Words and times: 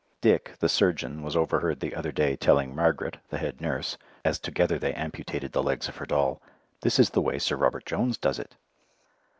Dick, 0.19 0.57
the 0.57 0.67
surgeon, 0.67 1.21
was 1.21 1.35
overheard 1.35 1.79
the 1.79 1.93
other 1.93 2.11
day 2.11 2.35
telling 2.35 2.73
Margaret, 2.75 3.17
the 3.29 3.37
head 3.37 3.61
nurse, 3.61 3.99
as 4.25 4.39
together 4.39 4.79
they 4.79 4.95
amputated 4.95 5.51
the 5.51 5.61
legs 5.61 5.87
of 5.87 5.97
her 5.97 6.07
doll, 6.07 6.41
"This 6.81 6.97
is 6.97 7.11
the 7.11 7.21
way 7.21 7.37
Sir 7.37 7.55
Robert 7.55 7.85
Jones 7.85 8.17
does 8.17 8.39
it." 8.39 8.55